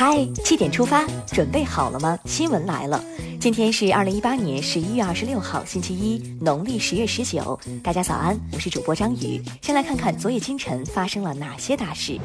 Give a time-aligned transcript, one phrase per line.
[0.00, 2.18] 嗨，七点出发，准备好了吗？
[2.24, 3.04] 新闻来了，
[3.38, 7.60] 今天是二零一八年十一月二十六号，星期一，农历十月十九。
[7.82, 9.42] 大家早安，我是主播张宇。
[9.60, 12.18] 先来看看昨夜今晨发生了哪些大事。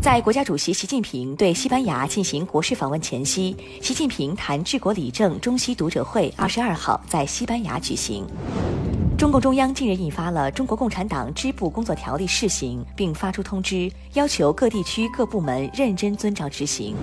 [0.00, 8.24] 在国家主席习近平对西班牙进行国事访问前夕，习近平谈治国理政中西读者会二十二号在西班牙举行。
[9.16, 16.96] 中共中央近日印发了《中国共产党支部工作条例》试行，并发出通知，要求各地区各部门认真遵照执行。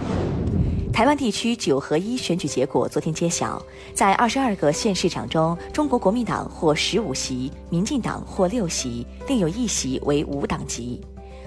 [0.92, 3.62] 台湾地区九合一选举结果昨天揭晓，
[3.94, 11.02] 在二十二个县市长中，中国国民党获十五席，民进党获六席，另有一席为无党籍。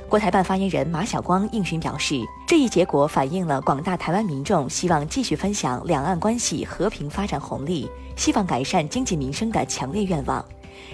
[0.09, 10.45] 国台办发言人马晓光应询表示，这一结果反映了广大台湾民众希望继续分享两岸关系和平发展红利，希望改善经济民生的强烈愿望。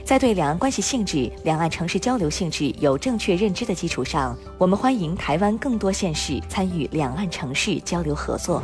[0.05, 8.63] 在对两岸关系性质、两岸城市交流性质有正确认知的基础上，我们欢迎台湾更多县市参与两岸城市交流合作。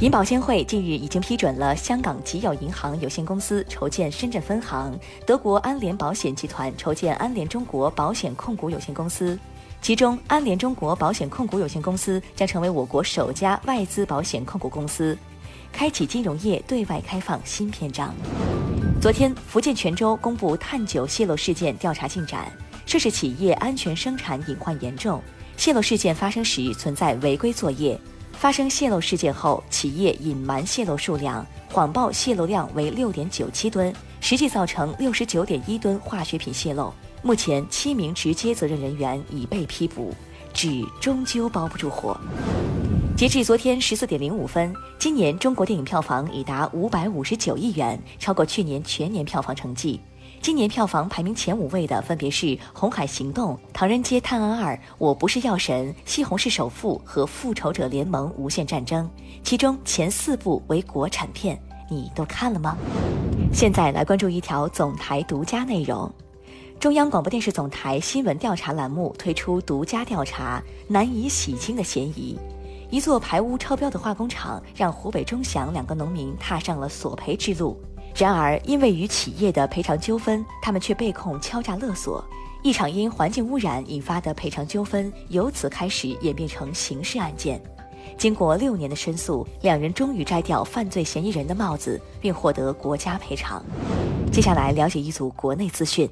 [0.00, 9.38] 银保监会近日已经批准了香港吉友银行有限公司筹建深圳分行，德国安联保险集团筹建安联中国保险控股有限公司，
[9.80, 15.16] 其中安联中国保险控股有限公司将成为我国首家外资保险控股公司，
[15.72, 18.14] 开启金融业对外开放新篇章。
[19.00, 22.52] 昨天，福建泉州公布碳九泄漏事件调查进展，
[22.86, 25.20] 涉事企业安全生产隐患严重。
[25.56, 27.98] 泄漏事件发生时存在违规作业，
[28.32, 36.92] 发生泄漏事件后，企业隐瞒泄漏数量，谎报泄漏量为六点九七吨，实际造成六十九点一吨化学品泄漏。
[37.22, 40.14] 目前，七名直接责任人员已被批捕，
[40.52, 42.16] 纸终究包不住火。
[43.14, 50.00] 截至昨天十四点零五分，今年中国电影票房已达五百五十九亿元，超过去年全年票房成绩。
[50.40, 59.06] 今年票房排名前五位的分别是《红海行动》《唐人街探案二》《我不是药神》《西红柿首富》和《复仇者联盟：无限战争》，
[59.44, 61.56] 其中前四部为国产片，
[61.88, 62.76] 你都看了吗？
[63.52, 66.10] 现在来关注一条总台独家内容：
[66.80, 72.36] 中央广播电视总台新闻调查栏目推出独家调查，难以洗清的嫌疑。
[72.92, 77.80] 一座排污超标的化工厂，让湖北钟祥两个农民踏上了索赔之路。
[78.14, 82.22] 然而，因为与企业的赔偿纠纷，他们却被控敲诈勒索。
[82.62, 87.58] 一场因环境污染引发的赔偿纠纷，由此开始演变成刑事案件。
[88.18, 93.64] 经过六年的申诉，两人终于摘掉犯罪嫌疑人的帽子，并获得国家赔偿。
[94.30, 96.06] 接下来了解一组国内资讯。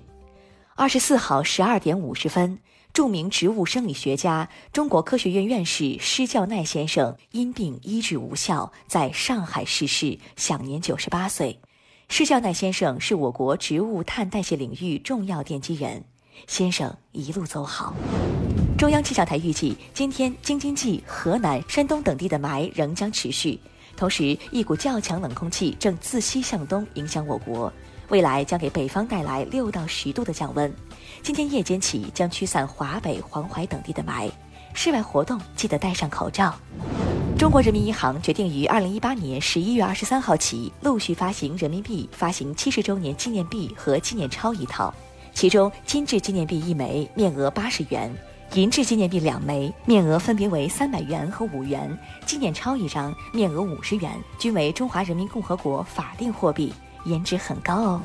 [0.77, 2.59] 二十四号十二点五十分。
[3.01, 11.59] 著名植物生理学家、中国科学院院士施教奈先生因病医治无效，在上海逝世，享年九十八岁。
[12.11, 16.05] 施教奈先生是我国植物碳代谢领域重要奠基人，
[16.47, 17.95] 先生一路走好。
[18.77, 23.59] 中央气象台预计，今天京津冀、河南、山东等地的霾仍将持续，
[23.97, 27.73] 同时一股较强冷空气正自西向东影响我国。
[28.11, 30.73] 未来将给北方带来六到十度的降温，
[31.23, 34.29] 今天夜间起将驱散华北、黄淮等地的霾，
[34.75, 36.53] 室外活动记得戴上口罩。
[37.39, 44.93] 中国人民银行决定于二零一八年十一月二十三号起陆续发行人民币，发行七十周年纪念币和纪念钞一套，
[45.33, 48.11] 其中金质纪念币一枚，面额八十元；
[48.55, 51.89] 银质纪念币两枚，面额分别为三百元和五元；
[52.27, 56.73] 纪念钞一张，面额五十元，均为中华人民共和国法定货币。
[57.05, 58.01] 颜值很高哦。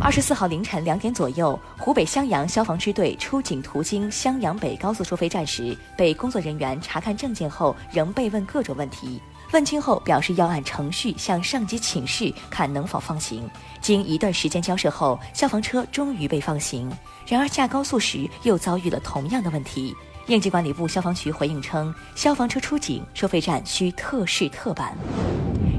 [0.00, 9.20] 二十四号凌晨两点左右，湖北襄阳消防支队出警途经襄阳北高速收费站时，被工作人员查看证件后，仍被问各种问题。
[9.52, 13.48] 问清后，表示要按程序向上级请示，看能否放行。
[13.80, 16.90] 经一段时间交涉后，消防车终于被放行。
[17.26, 19.94] 然而下高速时又遭遇了同样的问题。
[20.26, 24.96] 应急管理部消防局回应称，消防车出警，收费站需特事特办。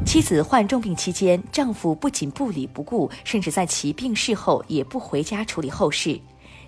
[0.06, 6.18] 妻子患重病期间，丈夫不仅不理不顾，甚至在其病逝后也不回家处理后事。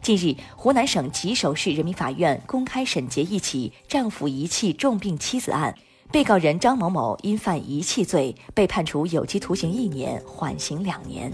[0.02, 5.74] 近日，湖南省吉首市人民法院公开审结一起丈夫遗弃重病妻子案，
[6.12, 11.32] 被告人张某某因犯遗弃罪，被判处有期徒刑一年，缓刑两年。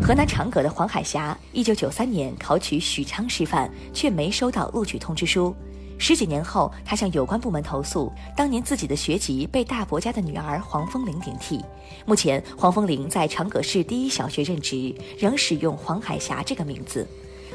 [0.00, 5.54] 河南长葛的黄海霞，一九九三年考取许昌师范，却没收到录取通知书。
[6.06, 11.64] 十几年后，他向有关部门投诉，当年自己的学籍被大伯家的女儿黄风玲顶替。
[12.04, 17.08] 目前，黄风玲在长葛市第一小学任职，仍使用黄海霞这个名字。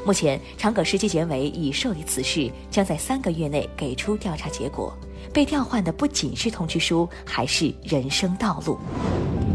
[0.04, 4.92] 目前，长葛市纪检委已受理此事，将在三个月内给出调查结果。
[5.32, 8.76] 被调换的不仅是通知书，还是人生道路。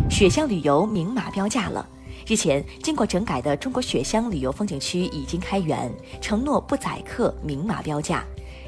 [0.09, 1.85] 雪乡旅游明码标价了。
[2.25, 8.23] 日前，经过整改的中国雪乡旅游风景区已经开园，承诺不宰客，明码标价。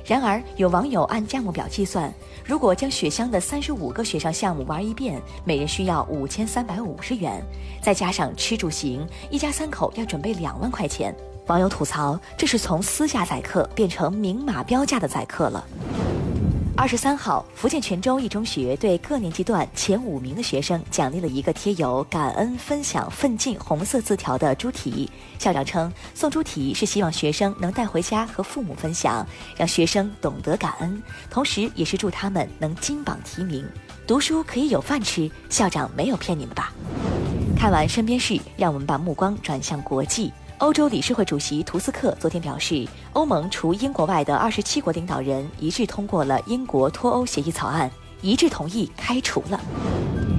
[0.08, 2.10] 然而，有网友按价目表计算，
[2.46, 7.44] 如果将雪乡的三十五个雪上项目玩一遍，每人需要五千三百五十元，
[7.82, 11.14] 再加上吃住行，一家三口要准备两万块钱。
[11.48, 15.68] 网友吐槽：“这是从私下宰客变成明码标价的宰客了。”
[16.80, 25.10] 二十三号，福建泉州一中学对各年级段前五名的学生奖励了一个贴有“感恩、分享、奋进”红色字条的猪蹄。
[25.40, 29.26] 校长称，送猪蹄是希望学生能带回家和父母分享，
[29.58, 31.02] 让学生懂得感恩，
[31.32, 33.68] 同时也是祝他们能金榜题名。
[34.06, 36.72] 读书可以有饭吃，校长没有骗你们吧？
[37.58, 40.32] 看完身边事，让我们把目光转向国际。
[40.60, 47.92] 欧洲理事会主席图斯克昨天表示，欧盟除英国外的二十七国领导人一致通过了英国脱欧协议草案，
[48.24, 49.62] 一致同意开除了。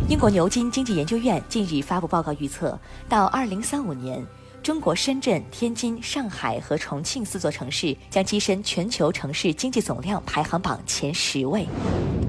[0.08, 2.76] 英国牛津经济研究院近日发布报告预测，
[3.08, 4.26] 到二零三五年。
[4.68, 11.66] 中国深圳、天津、上海和重庆四座城市将跻身全球城市经济总量排行榜前十位。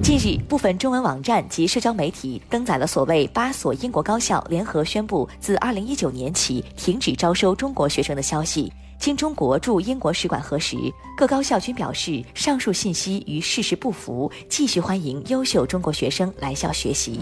[0.02, 8.72] 近日，部分中文网站及社交媒体登载了所谓八所英国高校联合宣布自二零一九年起停止招收中国学生的消息。
[8.98, 10.78] 经中国驻英国使馆核实，
[11.18, 17.20] 各高校均表示上述信息与事实不符，继续欢迎优秀中国学生来校学习。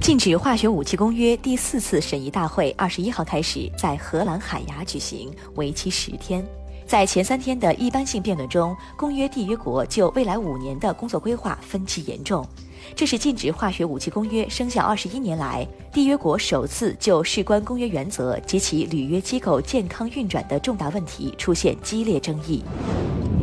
[0.00, 6.42] 禁止化学武器公约第四次审议大会二十一号开始在荷兰海牙举行，为期十天。
[6.86, 12.44] 在前三天的一般性辩论中，公约缔约国就未来五年的工作规划分歧严重。
[12.96, 22.64] 这是禁止化学武器公约生效二十一年来，缔约国首次就事关公约原则及其履约机构健康运转的重大问题出现激烈争议。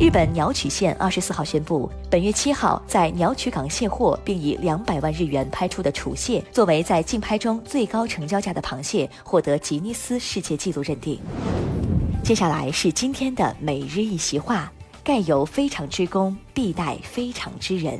[0.00, 11.18] 日本鸟取县二十四号宣布，本月七号在鸟取港卸货，并以两百万日元拍出的楚蟹作为在竞拍中最高成交价的螃蟹，获得吉尼斯世界纪录认定。
[12.22, 14.72] 接下来是今天的每日一席话：
[15.02, 17.98] 盖有非常之功，必待非常之人。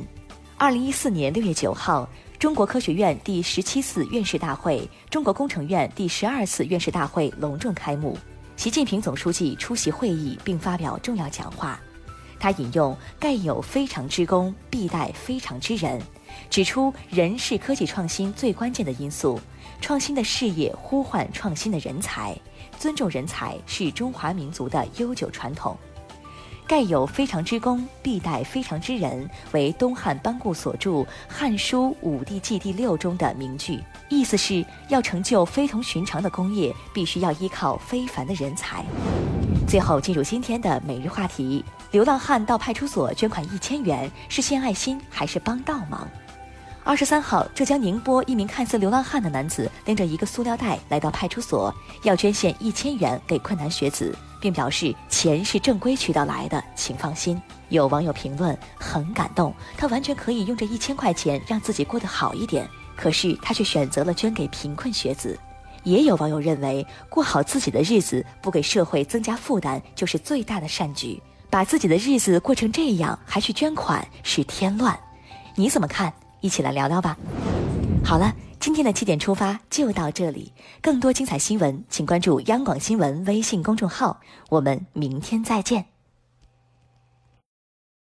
[0.56, 2.08] 二零一四年六月九号，
[2.38, 8.16] 中国科学院第十七次院士大会、中国工程院第十二次院士大会隆重开幕，
[8.56, 11.80] 习近平总书记出席会议并发表重要讲话。
[12.38, 16.00] 他引用“盖有非常之功，必待非常之人”，
[16.48, 19.40] 指出人是科技创新最关键的因素，
[19.80, 22.36] 创新的事业呼唤创新的人才，
[22.78, 25.76] 尊重人才是中华民族的悠久传统。
[26.66, 30.90] 盖有非常之功，必待非常之人，为东汉班固所著
[31.26, 38.84] 《汉书·武帝纪第六》中的名句，意思是要成就非同寻常的功业，必须要依靠非凡的人才。
[39.68, 41.62] 最后进入今天的每日话题。
[41.90, 46.08] 流浪汉到派出所捐款一千元，是献爱心还是帮倒忙？
[46.84, 57.40] 二十三号，浙江宁波一名看似流浪汉的男子拎着一个塑料袋来到派出所，要捐献一千元给困难学子，并表示钱是正规渠道来的，请放心。
[57.68, 62.66] 有网友评论很感动，他完全可以用这一千块钱让自己过得好一点，
[62.96, 65.38] 可是他却选择了捐给贫困学子。
[65.84, 71.22] 也有网友认为，过好自己的日子，不给社会增加负担，就是最大的善举。
[71.50, 74.98] 把自己的日子过成这样，还去捐款是添乱，
[75.54, 76.12] 你怎么看？
[76.40, 77.16] 一起来聊聊吧。
[78.04, 80.52] 好了，今天的七点出发就到这里，
[80.82, 84.20] 更多精彩新闻，请关注央广新闻微信公众号。
[84.50, 85.97] 我们明天再见。